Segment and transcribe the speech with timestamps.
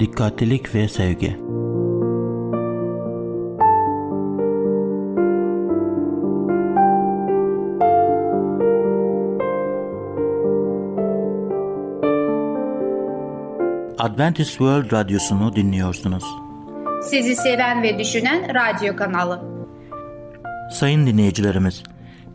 [0.00, 1.36] dikkatlilik ve sevgi.
[13.98, 16.24] Adventist World Radyosu'nu dinliyorsunuz.
[17.02, 19.42] Sizi seven ve düşünen radyo kanalı.
[20.72, 21.82] Sayın dinleyicilerimiz,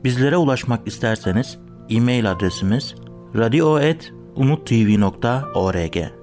[0.04, 1.58] bizlere ulaşmak isterseniz
[1.90, 2.96] e-mail adresimiz
[3.36, 6.23] radio.umutv.org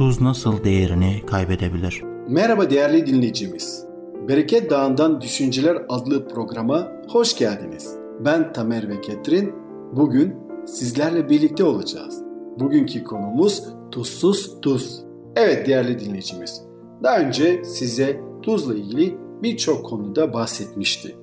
[0.00, 2.02] Tuz nasıl değerini kaybedebilir?
[2.28, 3.84] Merhaba değerli dinleyicimiz.
[4.28, 7.96] Bereket Dağı'ndan Düşünceler adlı programa hoş geldiniz.
[8.20, 9.52] Ben Tamer ve Ketrin.
[9.92, 10.34] Bugün
[10.66, 12.22] sizlerle birlikte olacağız.
[12.60, 15.04] Bugünkü konumuz tuzsuz tuz.
[15.36, 16.62] Evet değerli dinleyicimiz.
[17.02, 21.16] Daha önce size tuzla ilgili birçok konuda bahsetmişti.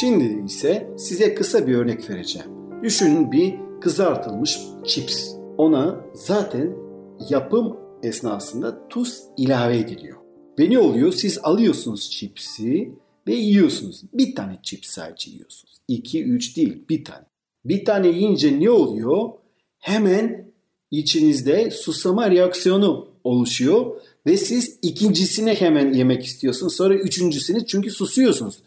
[0.00, 2.48] Şimdi ise size kısa bir örnek vereceğim.
[2.82, 5.30] Düşünün bir kızartılmış chips.
[5.58, 6.72] Ona zaten
[7.28, 10.18] yapım esnasında tuz ilave ediliyor.
[10.58, 11.12] Ve ne oluyor?
[11.12, 12.92] Siz alıyorsunuz chipsi
[13.26, 14.02] ve yiyorsunuz.
[14.12, 15.80] Bir tane chips sadece yiyorsunuz.
[15.88, 17.24] İki, üç değil, bir tane.
[17.64, 19.30] Bir tane yiyince ne oluyor?
[19.78, 20.52] Hemen
[20.90, 26.76] içinizde susama reaksiyonu oluşuyor ve siz ikincisini hemen yemek istiyorsunuz.
[26.76, 28.62] Sonra üçüncüsünü çünkü susuyorsunuz.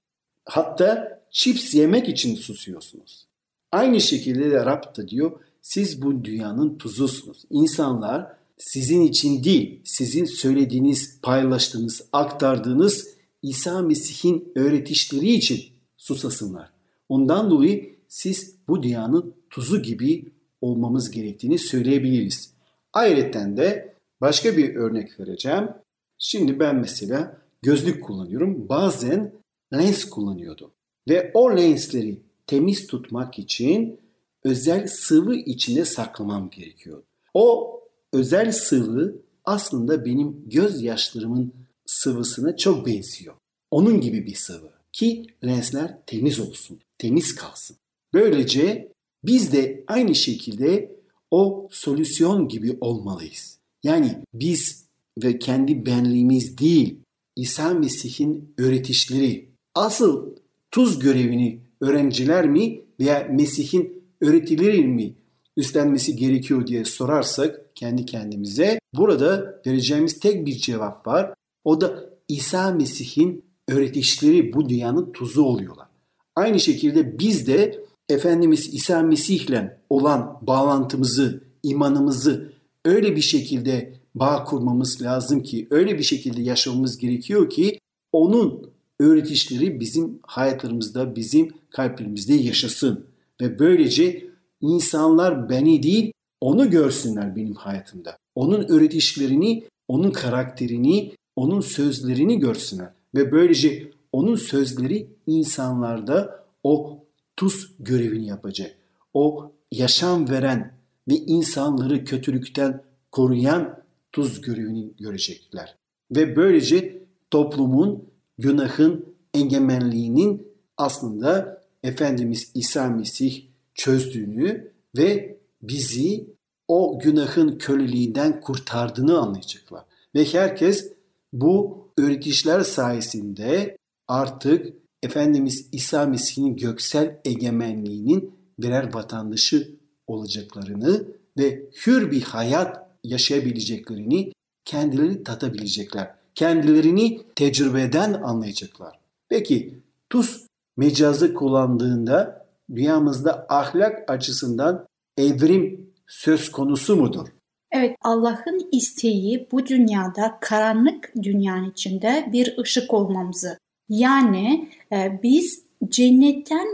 [0.45, 3.27] Hatta chips yemek için susuyorsunuz.
[3.71, 5.31] Aynı şekilde de Rab da diyor
[5.61, 7.43] siz bu dünyanın tuzusunuz.
[7.49, 13.07] İnsanlar sizin için değil, sizin söylediğiniz, paylaştığınız, aktardığınız
[13.41, 15.61] İsa Mesih'in öğretişleri için
[15.97, 16.71] susasınlar.
[17.09, 20.31] Ondan dolayı siz bu dünyanın tuzu gibi
[20.61, 22.53] olmamız gerektiğini söyleyebiliriz.
[22.93, 25.69] Ayrıca de başka bir örnek vereceğim.
[26.17, 28.69] Şimdi ben mesela gözlük kullanıyorum.
[28.69, 29.33] Bazen
[29.73, 30.71] lens kullanıyordum.
[31.09, 33.99] Ve o lensleri temiz tutmak için
[34.43, 37.03] özel sıvı içine saklamam gerekiyor.
[37.33, 37.73] O
[38.13, 41.53] özel sıvı aslında benim gözyaşlarımın
[41.85, 43.35] sıvısına çok benziyor.
[43.71, 47.77] Onun gibi bir sıvı ki lensler temiz olsun, temiz kalsın.
[48.13, 48.91] Böylece
[49.23, 50.97] biz de aynı şekilde
[51.31, 53.57] o solüsyon gibi olmalıyız.
[53.83, 54.85] Yani biz
[55.23, 56.95] ve kendi benliğimiz değil,
[57.35, 60.35] İsa Mesih'in öğretişleri, asıl
[60.71, 65.13] tuz görevini öğrenciler mi veya Mesih'in öğretileri mi
[65.57, 71.33] üstlenmesi gerekiyor diye sorarsak kendi kendimize burada vereceğimiz tek bir cevap var.
[71.63, 75.87] O da İsa Mesih'in öğretişleri bu dünyanın tuzu oluyorlar.
[76.35, 82.53] Aynı şekilde biz de Efendimiz İsa Mesih'le olan bağlantımızı, imanımızı
[82.85, 87.79] öyle bir şekilde bağ kurmamız lazım ki, öyle bir şekilde yaşamamız gerekiyor ki
[88.11, 93.05] onun öğretişleri bizim hayatlarımızda, bizim kalplerimizde yaşasın.
[93.41, 94.27] Ve böylece
[94.61, 98.17] insanlar beni değil onu görsünler benim hayatımda.
[98.35, 102.89] Onun öğretişlerini, onun karakterini, onun sözlerini görsünler.
[103.15, 106.99] Ve böylece onun sözleri insanlarda o
[107.37, 108.75] tuz görevini yapacak.
[109.13, 110.73] O yaşam veren
[111.07, 113.79] ve insanları kötülükten koruyan
[114.11, 115.75] tuz görevini görecekler.
[116.11, 118.03] Ve böylece toplumun
[118.37, 123.46] günahın egemenliğinin aslında Efendimiz İsa Mesih
[123.77, 126.27] çözdüğünü ve bizi
[126.67, 129.83] o günahın köleliğinden kurtardığını anlayacaklar.
[130.15, 130.93] Ve herkes
[131.33, 133.77] bu öğretişler sayesinde
[134.07, 139.75] artık Efendimiz İsa Mesih'in göksel egemenliğinin birer vatandaşı
[140.07, 141.07] olacaklarını
[141.37, 144.31] ve hür bir hayat yaşayabileceklerini
[144.65, 146.15] kendileri tatabilecekler.
[146.35, 148.99] Kendilerini tecrübeden anlayacaklar.
[149.29, 149.79] Peki
[150.09, 150.45] tuz
[150.77, 154.87] mecazı kullandığında dünyamızda ahlak açısından
[155.17, 157.27] evrim söz konusu mudur?
[157.71, 163.57] Evet Allah'ın isteği bu dünyada karanlık dünyanın içinde bir ışık olmamızı.
[163.89, 166.67] Yani e, biz cennetten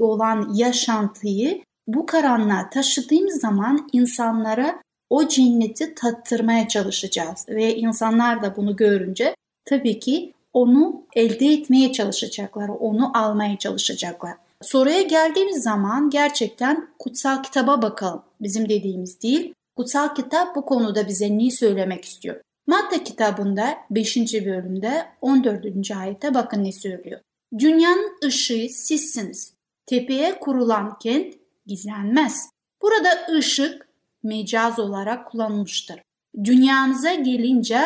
[0.00, 7.46] olan yaşantıyı bu karanlığa taşıdığımız zaman insanlara o cenneti tattırmaya çalışacağız.
[7.48, 9.34] Ve insanlar da bunu görünce
[9.64, 14.34] tabii ki onu elde etmeye çalışacaklar, onu almaya çalışacaklar.
[14.62, 18.22] Soruya geldiğimiz zaman gerçekten kutsal kitaba bakalım.
[18.40, 19.54] Bizim dediğimiz değil.
[19.76, 22.40] Kutsal kitap bu konuda bize ne söylemek istiyor?
[22.66, 24.16] Matta kitabında 5.
[24.16, 25.90] bölümde 14.
[25.96, 27.20] ayette bakın ne söylüyor.
[27.58, 29.54] Dünyanın ışığı sizsiniz.
[29.86, 31.34] Tepeye kurulan kent
[31.66, 32.50] gizlenmez.
[32.82, 33.88] Burada ışık
[34.22, 36.00] mecaz olarak kullanılmıştır.
[36.44, 37.80] Dünyamıza gelince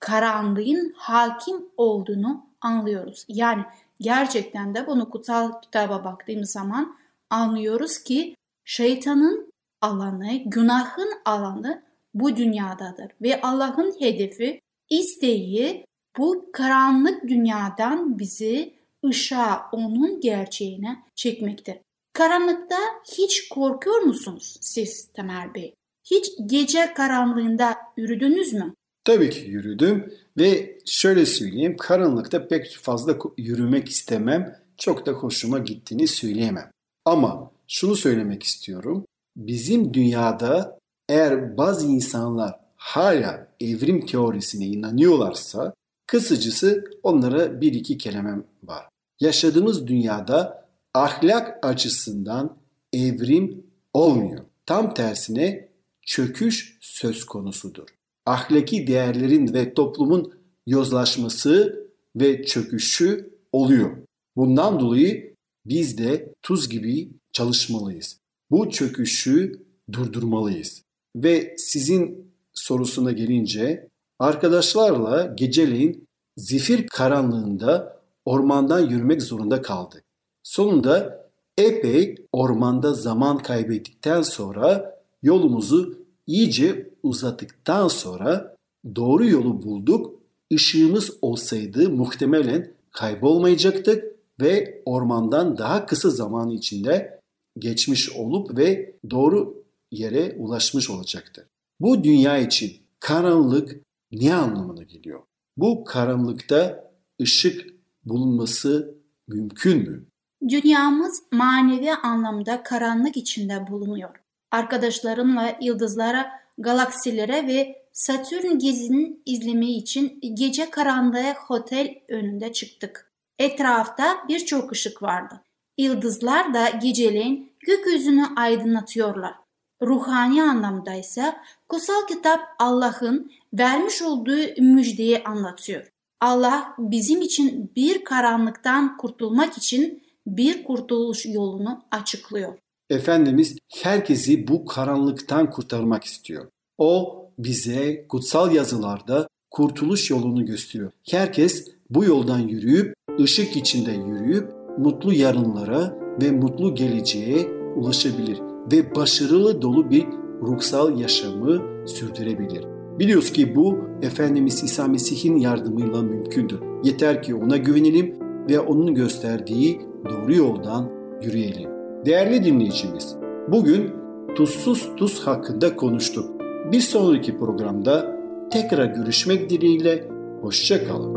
[0.00, 3.24] karanlığın hakim olduğunu anlıyoruz.
[3.28, 3.64] Yani
[4.00, 6.96] gerçekten de bunu kutsal kitaba baktığımız zaman
[7.30, 11.82] anlıyoruz ki şeytanın alanı, günahın alanı
[12.14, 13.12] bu dünyadadır.
[13.22, 14.60] Ve Allah'ın hedefi,
[14.90, 15.86] isteği
[16.18, 18.74] bu karanlık dünyadan bizi
[19.06, 21.76] ışığa, onun gerçeğine çekmektir.
[22.12, 22.76] Karanlıkta
[23.18, 25.74] hiç korkuyor musunuz siz Tamer Bey?
[26.04, 28.74] Hiç gece karanlığında yürüdünüz mü?
[29.04, 34.56] Tabii ki yürüdüm ve şöyle söyleyeyim karanlıkta pek fazla yürümek istemem.
[34.76, 36.70] Çok da hoşuma gittiğini söyleyemem.
[37.04, 39.06] Ama şunu söylemek istiyorum.
[39.36, 40.78] Bizim dünyada
[41.08, 45.74] eğer bazı insanlar hala evrim teorisine inanıyorlarsa
[46.06, 48.88] kısacası onlara bir iki kelimem var.
[49.20, 52.56] Yaşadığımız dünyada ahlak açısından
[52.92, 54.44] evrim olmuyor.
[54.66, 55.68] Tam tersine
[56.02, 57.93] çöküş söz konusudur.
[58.26, 60.32] Ahlaki değerlerin ve toplumun
[60.66, 61.84] yozlaşması
[62.16, 63.96] ve çöküşü oluyor.
[64.36, 65.34] Bundan dolayı
[65.66, 68.18] biz de tuz gibi çalışmalıyız.
[68.50, 69.62] Bu çöküşü
[69.92, 70.82] durdurmalıyız.
[71.16, 73.88] Ve sizin sorusuna gelince
[74.18, 80.04] arkadaşlarla geceleyin zifir karanlığında ormandan yürümek zorunda kaldık.
[80.42, 81.24] Sonunda
[81.58, 88.56] epey ormanda zaman kaybettikten sonra yolumuzu iyice uzattıktan sonra
[88.96, 90.20] doğru yolu bulduk.
[90.50, 94.04] Işığımız olsaydı muhtemelen kaybolmayacaktık
[94.40, 97.20] ve ormandan daha kısa zaman içinde
[97.58, 101.48] geçmiş olup ve doğru yere ulaşmış olacaktı.
[101.80, 103.80] Bu dünya için karanlık
[104.12, 105.20] ne anlamına geliyor?
[105.56, 106.90] Bu karanlıkta
[107.20, 107.66] ışık
[108.04, 108.94] bulunması
[109.28, 110.04] mümkün mü?
[110.48, 114.23] Dünyamız manevi anlamda karanlık içinde bulunuyor.
[114.54, 123.10] Arkadaşlarımla yıldızlara, galaksilere ve Satürn gezinin izlemi için gece karanlığı otel önünde çıktık.
[123.38, 125.40] Etrafta birçok ışık vardı.
[125.78, 129.34] Yıldızlar da geceleyin gökyüzünü aydınlatıyorlar.
[129.82, 131.36] Ruhani anlamda ise
[131.68, 135.92] kutsal kitap Allah'ın vermiş olduğu müjdeyi anlatıyor.
[136.20, 142.63] Allah bizim için bir karanlıktan kurtulmak için bir kurtuluş yolunu açıklıyor.
[142.90, 146.46] Efendimiz herkesi bu karanlıktan kurtarmak istiyor.
[146.78, 150.90] O bize kutsal yazılarda kurtuluş yolunu gösteriyor.
[151.10, 157.46] Herkes bu yoldan yürüyüp, ışık içinde yürüyüp mutlu yarınlara ve mutlu geleceğe
[157.76, 158.40] ulaşabilir
[158.72, 160.06] ve başarılı dolu bir
[160.42, 162.64] ruhsal yaşamı sürdürebilir.
[162.98, 166.60] Biliyoruz ki bu Efendimiz İsa Mesih'in yardımıyla mümkündür.
[166.84, 168.18] Yeter ki ona güvenelim
[168.50, 170.90] ve onun gösterdiği doğru yoldan
[171.22, 171.73] yürüyelim.
[172.06, 173.16] Değerli dinleyicimiz,
[173.48, 173.94] bugün
[174.36, 176.40] tuzsuz tuz hakkında konuştuk.
[176.72, 178.16] Bir sonraki programda
[178.52, 180.04] tekrar görüşmek dileğiyle
[180.40, 181.14] hoşça kalın.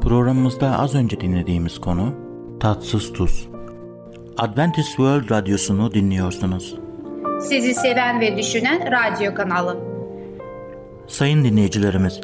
[0.00, 2.14] Programımızda az önce dinlediğimiz konu
[2.60, 3.48] tatsız tuz.
[4.38, 6.76] Adventist World Radyosu'nu dinliyorsunuz.
[7.40, 9.76] Sizi seven ve düşünen radyo kanalı.
[11.06, 12.20] Sayın dinleyicilerimiz,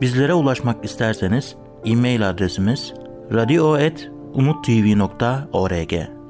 [0.00, 2.94] bizlere ulaşmak isterseniz e-mail adresimiz
[3.32, 6.21] radio.umutv.org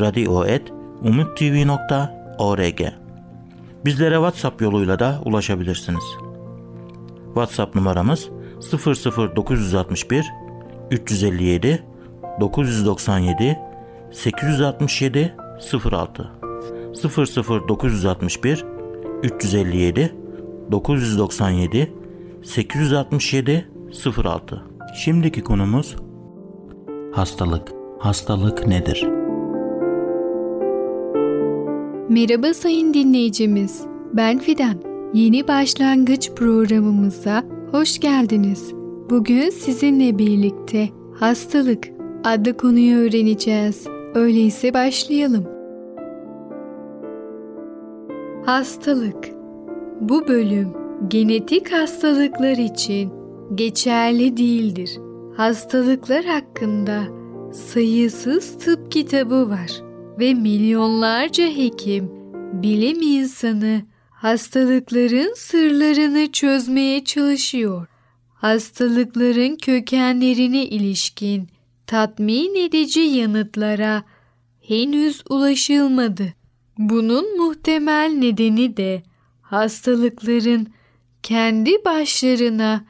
[0.00, 2.80] radio.umutv.org
[3.84, 6.04] Bizlere WhatsApp yoluyla da ulaşabilirsiniz.
[7.26, 8.28] WhatsApp numaramız
[9.36, 10.26] 00961
[10.90, 11.84] 357
[12.40, 13.58] 997
[14.12, 15.34] 867
[15.92, 16.30] 06
[17.68, 18.64] 00961
[19.22, 20.14] 357
[20.70, 21.92] 997
[22.44, 23.68] 867
[24.16, 24.62] 06
[24.94, 25.96] Şimdiki konumuz
[27.14, 27.72] hastalık.
[27.98, 29.17] Hastalık nedir?
[32.10, 33.82] Merhaba sayın dinleyicimiz.
[34.12, 34.74] Ben Fidan.
[35.14, 38.72] Yeni başlangıç programımıza hoş geldiniz.
[39.10, 41.88] Bugün sizinle birlikte hastalık
[42.24, 43.86] adlı konuyu öğreneceğiz.
[44.14, 45.44] Öyleyse başlayalım.
[48.46, 49.28] Hastalık
[50.00, 50.68] Bu bölüm
[51.08, 53.12] genetik hastalıklar için
[53.54, 54.98] geçerli değildir.
[55.36, 57.02] Hastalıklar hakkında
[57.52, 59.87] sayısız tıp kitabı var
[60.18, 62.10] ve milyonlarca hekim,
[62.62, 67.86] bilim insanı hastalıkların sırlarını çözmeye çalışıyor.
[68.34, 71.48] Hastalıkların kökenlerine ilişkin
[71.86, 74.02] tatmin edici yanıtlara
[74.60, 76.34] henüz ulaşılmadı.
[76.78, 79.02] Bunun muhtemel nedeni de
[79.42, 80.68] hastalıkların
[81.22, 82.84] kendi başlarına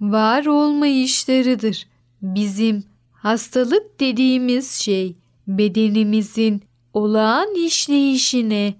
[0.00, 1.86] var olmayışlarıdır.
[2.22, 5.16] Bizim hastalık dediğimiz şey
[5.48, 6.62] bedenimizin
[6.94, 8.74] olağan işleyişine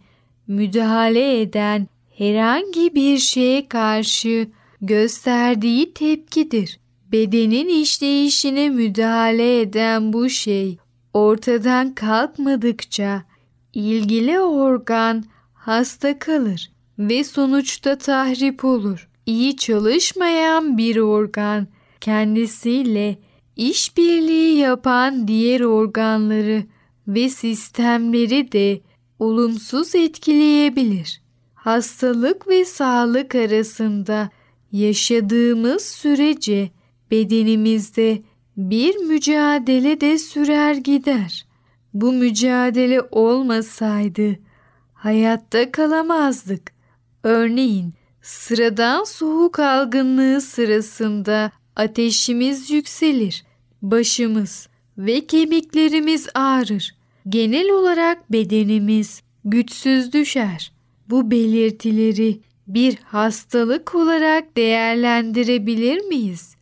[0.46, 4.48] müdahale eden herhangi bir şeye karşı
[4.80, 6.80] gösterdiği tepkidir.
[7.12, 10.78] Bedenin işleyişine müdahale eden bu şey
[11.12, 13.22] ortadan kalkmadıkça
[13.72, 19.08] ilgili organ hasta kalır ve sonuçta tahrip olur.
[19.26, 21.66] İyi çalışmayan bir organ
[22.00, 23.18] kendisiyle
[23.56, 26.64] işbirliği yapan diğer organları
[27.08, 28.80] ve sistemleri de
[29.18, 31.22] olumsuz etkileyebilir.
[31.54, 34.30] Hastalık ve sağlık arasında
[34.72, 36.70] yaşadığımız sürece
[37.10, 38.22] bedenimizde
[38.56, 41.46] bir mücadele de sürer gider.
[41.94, 44.36] Bu mücadele olmasaydı
[44.94, 46.72] hayatta kalamazdık.
[47.22, 53.44] Örneğin sıradan soğuk algınlığı sırasında ateşimiz yükselir,
[53.82, 56.94] başımız ve kemiklerimiz ağrır.
[57.28, 60.72] Genel olarak bedenimiz güçsüz düşer.
[61.10, 66.56] Bu belirtileri bir hastalık olarak değerlendirebilir miyiz?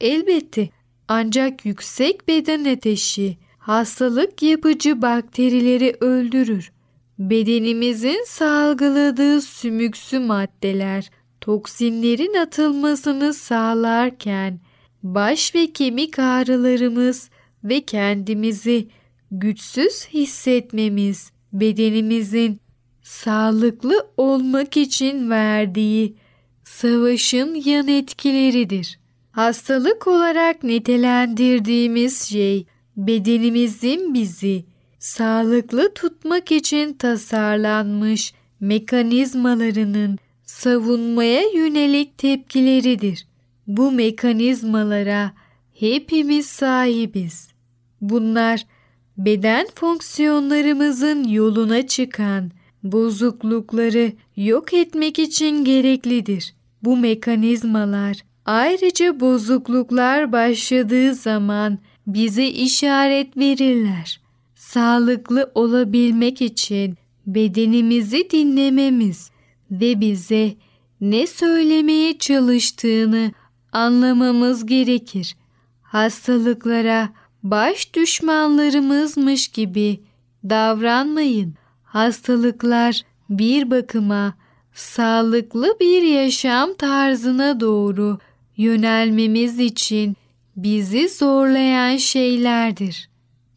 [0.00, 0.68] Elbette
[1.08, 6.72] ancak yüksek beden ateşi hastalık yapıcı bakterileri öldürür.
[7.18, 11.10] Bedenimizin salgıladığı sümüksü maddeler
[11.40, 14.60] toksinlerin atılmasını sağlarken
[15.02, 17.30] baş ve kemik ağrılarımız
[17.64, 18.88] ve kendimizi
[19.30, 22.60] güçsüz hissetmemiz bedenimizin
[23.02, 26.16] sağlıklı olmak için verdiği
[26.64, 28.98] savaşın yan etkileridir.
[29.30, 32.66] Hastalık olarak nitelendirdiğimiz şey
[32.96, 34.64] bedenimizin bizi
[34.98, 43.26] sağlıklı tutmak için tasarlanmış mekanizmalarının savunmaya yönelik tepkileridir.
[43.66, 45.32] Bu mekanizmalara
[45.74, 47.51] hepimiz sahibiz.
[48.02, 48.66] Bunlar
[49.18, 52.50] beden fonksiyonlarımızın yoluna çıkan
[52.82, 56.54] bozuklukları yok etmek için gereklidir.
[56.82, 64.20] Bu mekanizmalar ayrıca bozukluklar başladığı zaman bize işaret verirler.
[64.54, 69.30] Sağlıklı olabilmek için bedenimizi dinlememiz
[69.70, 70.54] ve bize
[71.00, 73.32] ne söylemeye çalıştığını
[73.72, 75.36] anlamamız gerekir.
[75.82, 77.08] Hastalıklara
[77.42, 80.00] baş düşmanlarımızmış gibi
[80.44, 81.54] davranmayın.
[81.84, 84.34] Hastalıklar bir bakıma
[84.74, 88.18] sağlıklı bir yaşam tarzına doğru
[88.56, 90.16] yönelmemiz için
[90.56, 93.08] bizi zorlayan şeylerdir.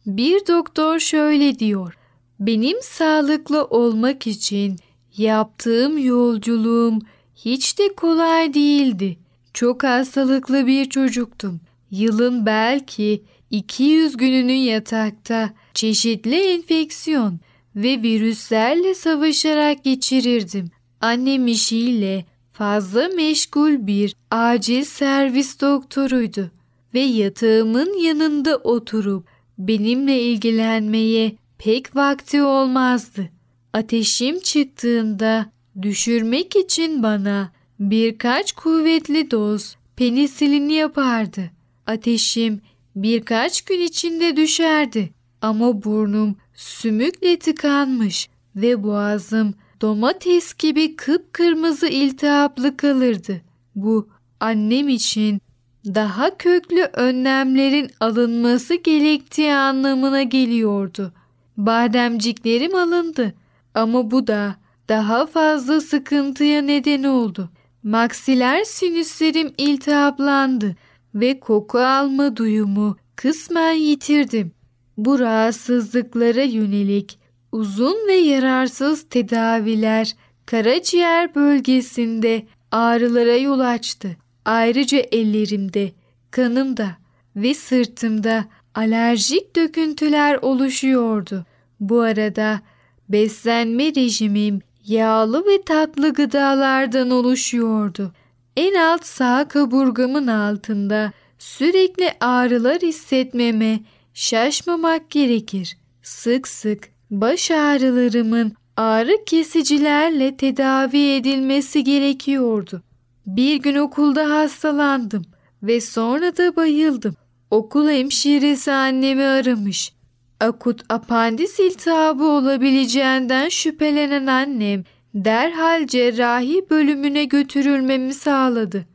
[0.06, 1.98] Bir doktor şöyle diyor.
[2.40, 4.76] Benim sağlıklı olmak için
[5.16, 6.98] yaptığım yolculuğum
[7.36, 9.18] hiç de kolay değildi.
[9.54, 11.60] Çok hastalıklı bir çocuktum.
[11.90, 17.40] Yılın belki 200 gününü yatakta çeşitli enfeksiyon
[17.76, 20.70] ve virüslerle savaşarak geçirirdim.
[21.00, 26.50] Annem işiyle fazla meşgul bir acil servis doktoruydu
[26.94, 29.26] ve yatağımın yanında oturup
[29.58, 33.28] benimle ilgilenmeye pek vakti olmazdı.
[33.72, 35.46] Ateşim çıktığında
[35.82, 41.50] düşürmek için bana birkaç kuvvetli doz penisilin yapardı.
[41.86, 42.60] Ateşim
[42.96, 45.10] birkaç gün içinde düşerdi
[45.42, 53.40] ama burnum sümükle tıkanmış ve boğazım domates gibi kıpkırmızı iltihaplı kalırdı.
[53.74, 54.08] Bu
[54.40, 55.40] annem için
[55.84, 61.12] daha köklü önlemlerin alınması gerektiği anlamına geliyordu.
[61.56, 63.34] Bademciklerim alındı
[63.74, 64.56] ama bu da
[64.88, 67.50] daha fazla sıkıntıya neden oldu.
[67.82, 70.76] Maksiler sinüslerim iltihaplandı
[71.16, 74.52] ve koku alma duyumu kısmen yitirdim.
[74.96, 77.18] Bu rahatsızlıklara yönelik
[77.52, 84.16] uzun ve yararsız tedaviler karaciğer bölgesinde ağrılara yol açtı.
[84.44, 85.92] Ayrıca ellerimde,
[86.30, 86.96] kanımda
[87.36, 88.44] ve sırtımda
[88.74, 91.46] alerjik döküntüler oluşuyordu.
[91.80, 92.60] Bu arada
[93.08, 98.12] beslenme rejimim yağlı ve tatlı gıdalardan oluşuyordu.
[98.56, 103.80] En alt sağ kaburgamın altında sürekli ağrılar hissetmeme,
[104.14, 105.76] şaşmamak gerekir.
[106.02, 112.82] Sık sık baş ağrılarımın ağrı kesicilerle tedavi edilmesi gerekiyordu.
[113.26, 115.24] Bir gün okulda hastalandım
[115.62, 117.14] ve sonra da bayıldım.
[117.50, 119.92] Okul hemşiresi annemi aramış.
[120.40, 124.84] Akut apandis iltihabı olabileceğinden şüphelenen annem
[125.24, 128.86] derhal cerrahi bölümüne götürülmemi sağladı.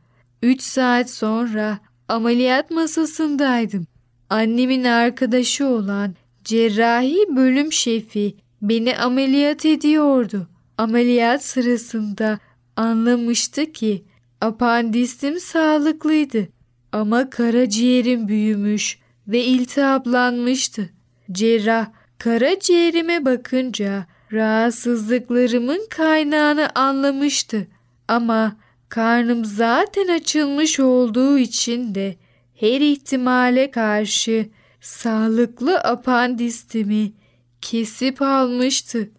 [0.42, 3.86] Üç saat sonra ameliyat masasındaydım.
[4.30, 6.14] Annemin arkadaşı olan
[6.44, 10.48] cerrahi bölüm şefi beni ameliyat ediyordu.
[10.78, 12.38] Ameliyat sırasında
[12.76, 14.04] anlamıştı ki
[14.40, 16.48] apandisim sağlıklıydı
[16.92, 18.98] ama karaciğerim büyümüş
[19.28, 20.90] ve iltihaplanmıştı.
[21.32, 21.86] Cerrah
[22.18, 27.66] karaciğerime bakınca rahatsızlıklarımın kaynağını anlamıştı
[28.08, 28.56] ama
[28.88, 32.16] karnım zaten açılmış olduğu için de
[32.54, 34.48] her ihtimale karşı
[34.80, 37.12] sağlıklı apandistimi
[37.60, 39.10] kesip almıştı.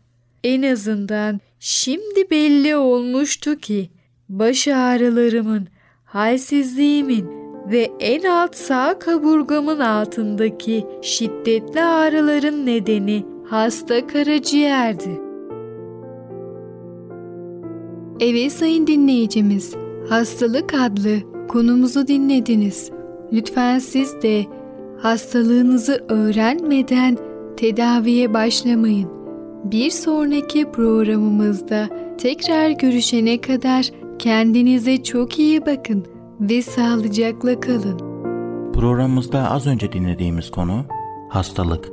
[0.44, 3.90] En azından şimdi belli olmuştu ki
[4.30, 5.68] baş ağrılarımın,
[6.06, 7.28] halsizliğimin
[7.72, 15.22] ve en alt sağ kaburgamın altındaki şiddetli ağrıların nedeni hasta karaciğerdi.
[18.20, 19.76] Evet sayın dinleyicimiz,
[20.10, 22.92] hastalık adlı konumuzu dinlediniz.
[23.34, 24.46] Lütfen siz de
[25.02, 27.18] hastalığınızı öğrenmeden
[27.58, 29.10] tedaviye başlamayın.
[29.64, 36.06] Bir sonraki programımızda tekrar görüşene kadar kendinize çok iyi bakın
[36.40, 37.98] ve sağlıcakla kalın.
[38.74, 40.86] Programımızda az önce dinlediğimiz konu
[41.30, 41.93] hastalık.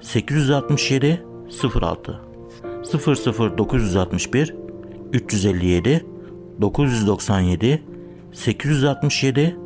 [0.00, 1.24] 867
[1.74, 2.20] 06
[3.58, 4.54] 00961
[5.12, 6.06] 357
[6.60, 7.82] 997
[8.32, 9.56] 867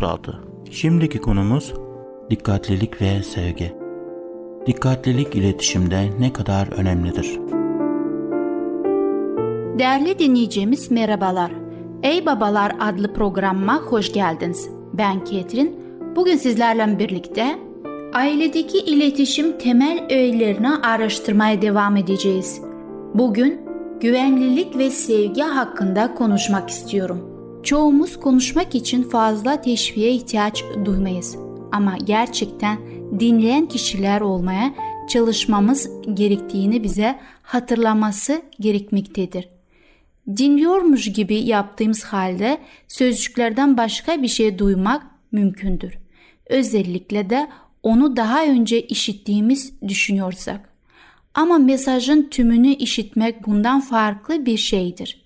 [0.00, 1.74] 06 Şimdiki konumuz
[2.30, 3.72] dikkatlilik ve sevgi.
[4.66, 7.38] Dikkatlilik iletişimde ne kadar önemlidir?
[9.78, 11.52] Değerli dinleyicimiz merhabalar.
[12.02, 14.68] Ey Babalar adlı programıma hoş geldiniz.
[14.92, 15.80] Ben Ketrin.
[16.16, 17.58] Bugün sizlerle birlikte
[18.14, 22.60] ailedeki iletişim temel öğelerini araştırmaya devam edeceğiz.
[23.14, 23.60] Bugün
[24.00, 27.30] güvenlilik ve sevgi hakkında konuşmak istiyorum.
[27.62, 31.36] Çoğumuz konuşmak için fazla teşviğe ihtiyaç duymayız.
[31.72, 32.78] Ama gerçekten
[33.20, 34.74] dinleyen kişiler olmaya
[35.08, 39.48] çalışmamız gerektiğini bize hatırlaması gerekmektedir.
[40.36, 45.98] Dinliyormuş gibi yaptığımız halde sözcüklerden başka bir şey duymak mümkündür.
[46.46, 47.48] Özellikle de
[47.84, 50.68] onu daha önce işittiğimiz düşünüyorsak.
[51.34, 55.24] Ama mesajın tümünü işitmek bundan farklı bir şeydir.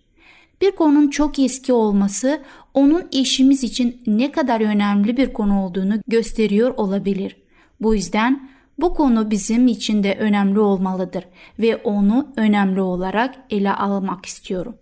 [0.60, 2.40] Bir konunun çok eski olması
[2.74, 7.36] onun eşimiz için ne kadar önemli bir konu olduğunu gösteriyor olabilir.
[7.80, 11.24] Bu yüzden bu konu bizim için de önemli olmalıdır
[11.58, 14.74] ve onu önemli olarak ele almak istiyorum.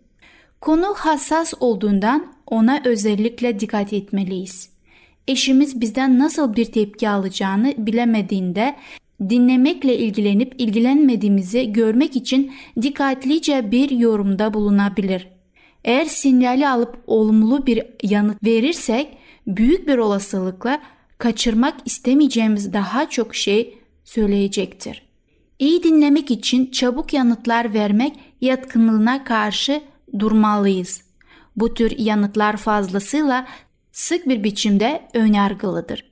[0.61, 4.76] Konu hassas olduğundan ona özellikle dikkat etmeliyiz.
[5.29, 8.77] Eşimiz bizden nasıl bir tepki alacağını bilemediğinde
[9.21, 15.29] dinlemekle ilgilenip ilgilenmediğimizi görmek için dikkatlice bir yorumda bulunabilir.
[15.85, 20.83] Eğer sinyali alıp olumlu bir yanıt verirsek büyük bir olasılıkla
[21.19, 25.03] kaçırmak istemeyeceğimiz daha çok şey söyleyecektir.
[25.59, 29.81] İyi dinlemek için çabuk yanıtlar vermek yatkınlığına karşı
[30.19, 31.03] durmalıyız.
[31.57, 33.47] Bu tür yanıtlar fazlasıyla
[33.97, 36.05] sık bir biçimde önyargılıdır.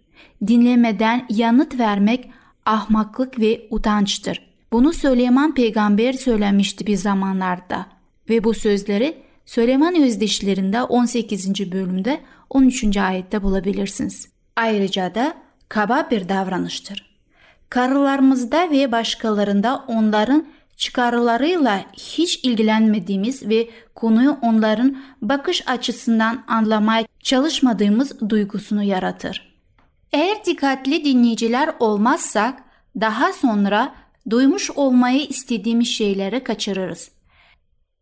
[0.46, 2.30] Dinlemeden yanıt vermek
[2.66, 4.46] ahmaklık ve utançtır.
[4.72, 7.86] Bunu Süleyman peygamber söylemişti bir zamanlarda
[8.28, 9.16] ve bu sözleri
[9.46, 11.72] Süleyman Özdeşlerinde 18.
[11.72, 12.20] bölümde
[12.50, 12.96] 13.
[12.96, 14.28] ayette bulabilirsiniz.
[14.56, 15.34] Ayrıca da
[15.68, 17.18] kaba bir davranıştır.
[17.70, 28.82] Karılarımızda ve başkalarında onların çıkarlarıyla hiç ilgilenmediğimiz ve konuyu onların bakış açısından anlamaya çalışmadığımız duygusunu
[28.82, 29.54] yaratır.
[30.12, 32.62] Eğer dikkatli dinleyiciler olmazsak
[33.00, 33.94] daha sonra
[34.30, 37.10] duymuş olmayı istediğimiz şeyleri kaçırırız.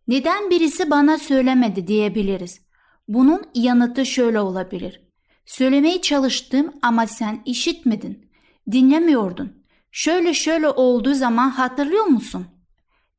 [0.09, 2.61] Neden birisi bana söylemedi diyebiliriz.
[3.09, 5.01] Bunun yanıtı şöyle olabilir.
[5.47, 8.31] Söylemeye çalıştım ama sen işitmedin.
[8.73, 9.53] Dinlemiyordun.
[9.91, 12.47] Şöyle şöyle olduğu zaman hatırlıyor musun?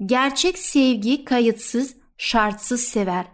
[0.06, 3.26] Gerçek sevgi kayıtsız, şartsız sever.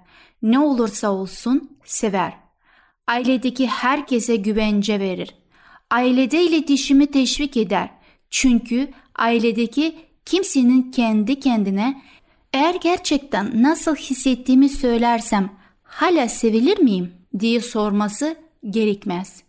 [0.41, 2.33] Ne olursa olsun sever.
[3.07, 5.35] Ailedeki herkese güvence verir.
[5.89, 7.89] Ailede iletişimi teşvik eder.
[8.29, 12.01] Çünkü ailedeki kimsenin kendi kendine
[12.53, 15.49] eğer gerçekten nasıl hissettiğimi söylersem
[15.83, 18.35] hala sevilir miyim diye sorması
[18.69, 19.43] gerekmez.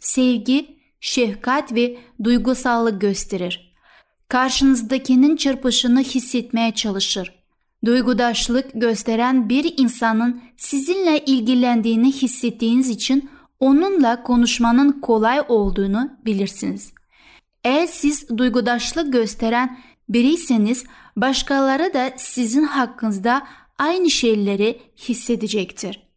[0.00, 3.67] Sevgi, şefkat ve duygusallık gösterir.
[4.28, 7.34] Karşınızdakinin çırpışını hissetmeye çalışır.
[7.84, 16.92] Duygudaşlık gösteren bir insanın sizinle ilgilendiğini hissettiğiniz için onunla konuşmanın kolay olduğunu bilirsiniz.
[17.64, 20.84] Eğer siz duygudaşlık gösteren biriyseniz
[21.16, 23.46] başkaları da sizin hakkınızda
[23.78, 26.08] aynı şeyleri hissedecektir.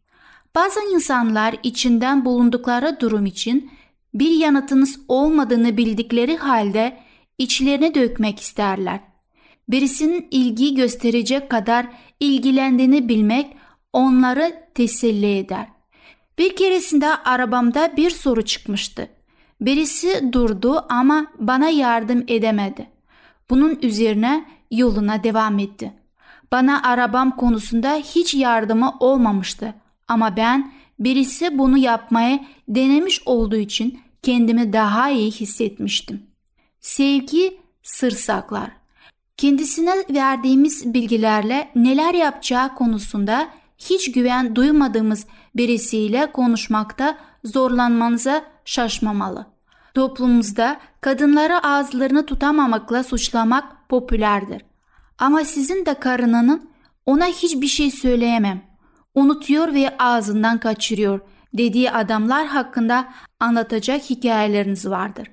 [0.54, 3.70] Bazı insanlar içinden bulundukları durum için
[4.14, 6.98] bir yanıtınız olmadığını bildikleri halde
[7.42, 9.00] içlerine dökmek isterler.
[9.68, 11.86] Birisinin ilgi gösterecek kadar
[12.20, 13.56] ilgilendiğini bilmek
[13.92, 15.66] onları teselli eder.
[16.38, 19.08] Bir keresinde arabamda bir soru çıkmıştı.
[19.60, 22.86] Birisi durdu ama bana yardım edemedi.
[23.50, 25.92] Bunun üzerine yoluna devam etti.
[26.52, 29.74] Bana arabam konusunda hiç yardımı olmamıştı
[30.08, 36.31] ama ben birisi bunu yapmaya denemiş olduğu için kendimi daha iyi hissetmiştim.
[36.82, 38.70] Sevgi sır saklar.
[39.36, 49.46] Kendisine verdiğimiz bilgilerle neler yapacağı konusunda hiç güven duymadığımız birisiyle konuşmakta zorlanmanıza şaşmamalı.
[49.94, 54.62] Toplumumuzda kadınları ağızlarını tutamamakla suçlamak popülerdir.
[55.18, 56.70] Ama sizin de karınının
[57.06, 58.62] ona hiçbir şey söyleyemem,
[59.14, 61.20] unutuyor ve ağzından kaçırıyor
[61.54, 63.08] dediği adamlar hakkında
[63.40, 65.28] anlatacak hikayeleriniz vardır.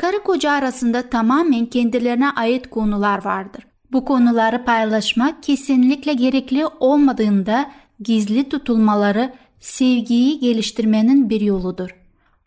[0.00, 3.66] Karı koca arasında tamamen kendilerine ait konular vardır.
[3.92, 11.96] Bu konuları paylaşmak kesinlikle gerekli olmadığında gizli tutulmaları sevgiyi geliştirmenin bir yoludur.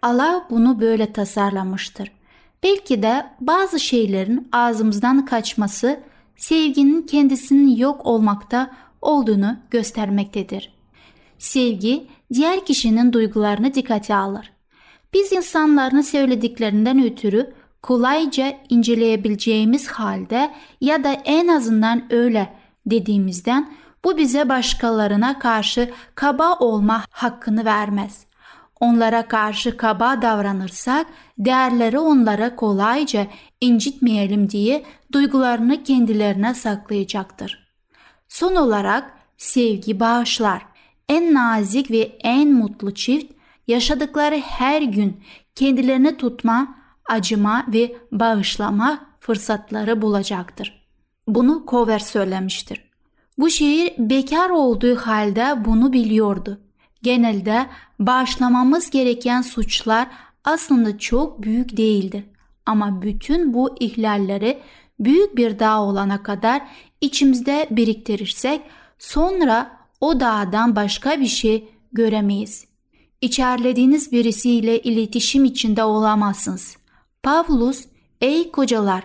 [0.01, 2.11] Allah bunu böyle tasarlamıştır.
[2.63, 5.99] Belki de bazı şeylerin ağzımızdan kaçması
[6.37, 10.73] sevginin kendisinin yok olmakta olduğunu göstermektedir.
[11.37, 14.52] Sevgi diğer kişinin duygularını dikkate alır.
[15.13, 22.53] Biz insanların söylediklerinden ötürü kolayca inceleyebileceğimiz halde ya da en azından öyle
[22.85, 23.73] dediğimizden
[24.03, 28.25] bu bize başkalarına karşı kaba olma hakkını vermez.
[28.79, 33.27] Onlara karşı kaba davranırsak değerleri onlara kolayca
[33.61, 37.73] incitmeyelim diye duygularını kendilerine saklayacaktır.
[38.27, 40.65] Son olarak sevgi bağışlar.
[41.09, 43.33] En nazik ve en mutlu çift
[43.67, 45.23] yaşadıkları her gün
[45.55, 46.75] kendilerini tutma,
[47.09, 50.87] acıma ve bağışlama fırsatları bulacaktır.
[51.27, 52.83] Bunu Cover söylemiştir.
[53.37, 56.59] Bu şehir bekar olduğu halde bunu biliyordu.
[57.03, 57.65] Genelde
[57.99, 60.07] bağışlamamız gereken suçlar
[60.43, 62.23] aslında çok büyük değildir.
[62.65, 64.59] Ama bütün bu ihlalleri
[64.99, 66.61] büyük bir dağ olana kadar
[67.01, 68.61] içimizde biriktirirsek
[68.99, 69.71] sonra
[70.01, 72.72] o dağdan başka bir şey göremeyiz.
[73.23, 76.77] İçerlediğiniz birisiyle iletişim içinde olamazsınız.
[77.23, 77.85] Pavlus,
[78.21, 79.03] ey kocalar,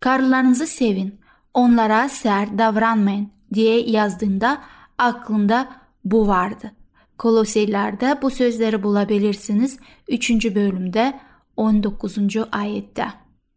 [0.00, 1.20] karılarınızı sevin,
[1.54, 4.62] onlara sert davranmayın diye yazdığında
[4.98, 5.72] aklında
[6.04, 6.72] bu vardı.
[7.18, 10.30] Koloseylerde bu sözleri bulabilirsiniz 3.
[10.30, 11.20] bölümde
[11.56, 12.18] 19.
[12.52, 13.06] ayette.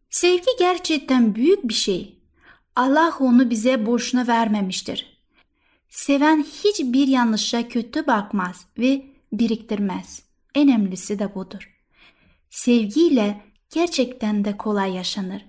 [0.10, 2.20] Sevgi gerçekten büyük bir şey.
[2.76, 5.24] Allah onu bize boşuna vermemiştir.
[5.90, 10.24] Seven hiçbir yanlışa kötü bakmaz ve biriktirmez.
[10.56, 11.74] En önemlisi de budur.
[12.50, 15.46] Sevgiyle gerçekten de kolay yaşanır.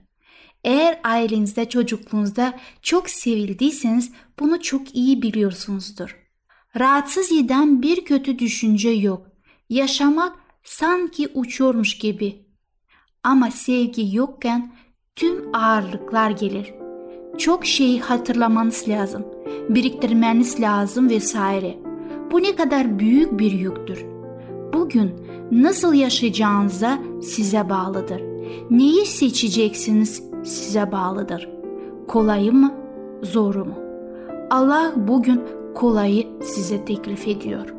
[0.64, 6.16] Eğer ailenizde çocukluğunuzda çok sevildiyseniz bunu çok iyi biliyorsunuzdur.
[6.78, 9.26] Rahatsız eden bir kötü düşünce yok.
[9.70, 12.46] Yaşamak sanki uçuyormuş gibi.
[13.22, 14.74] Ama sevgi yokken
[15.16, 16.74] tüm ağırlıklar gelir.
[17.38, 19.26] Çok şeyi hatırlamanız lazım,
[19.68, 21.87] biriktirmeniz lazım vesaire.
[22.32, 24.04] Bu ne kadar büyük bir yüktür.
[24.72, 25.10] Bugün
[25.52, 28.22] nasıl yaşayacağınıza size bağlıdır.
[28.70, 31.48] Neyi seçeceksiniz size bağlıdır.
[32.08, 32.74] Kolayı mı,
[33.22, 33.74] zoru mu?
[34.50, 35.40] Allah bugün
[35.74, 37.74] kolayı size teklif ediyor.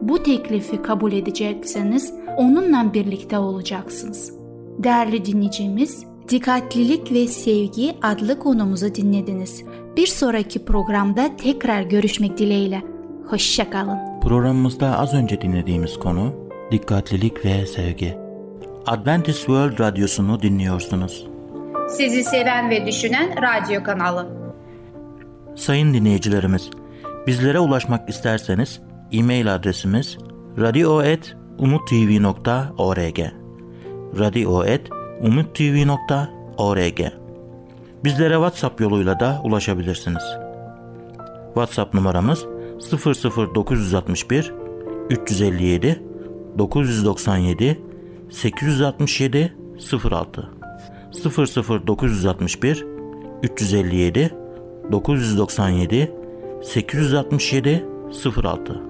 [0.00, 4.32] Bu teklifi kabul edecekseniz onunla birlikte olacaksınız.
[4.78, 9.64] Değerli dinleyicimiz, Dikkatlilik ve Sevgi adlı konumuzu dinlediniz.
[9.96, 12.91] Bir sonraki programda tekrar görüşmek dileğiyle.
[13.32, 14.20] Hoşçakalın.
[14.20, 16.34] Programımızda az önce dinlediğimiz konu
[16.70, 18.18] dikkatlilik ve sevgi.
[18.86, 21.26] Adventist World Radyosu'nu dinliyorsunuz.
[21.88, 24.28] Sizi seven ve düşünen radyo kanalı.
[25.56, 26.70] Sayın dinleyicilerimiz,
[27.26, 28.80] bizlere ulaşmak isterseniz
[29.12, 30.18] e-mail adresimiz
[30.58, 33.18] radio.umutv.org
[34.18, 37.00] radio.umutv.org
[38.04, 40.22] Bizlere WhatsApp yoluyla da ulaşabilirsiniz.
[41.54, 42.51] WhatsApp numaramız
[42.90, 44.52] 00961
[45.10, 46.02] 357
[46.58, 47.78] 997
[48.30, 49.56] 867
[50.10, 50.50] 06
[51.86, 52.86] 00961
[53.42, 54.34] 357
[54.92, 56.10] 997
[56.62, 57.86] 867
[58.42, 58.82] 06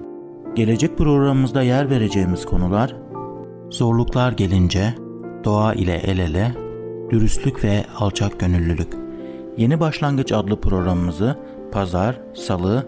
[0.55, 2.95] Gelecek programımızda yer vereceğimiz konular
[3.69, 4.93] Zorluklar gelince
[5.43, 6.63] Doğa ile el ele
[7.09, 8.93] Dürüstlük ve alçak gönüllülük.
[9.57, 11.37] Yeni Başlangıç adlı programımızı
[11.71, 12.87] pazar, salı